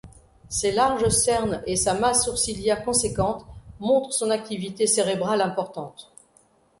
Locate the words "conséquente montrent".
2.83-4.13